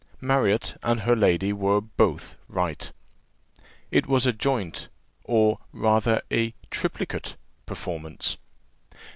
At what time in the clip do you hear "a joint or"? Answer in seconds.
4.25-5.59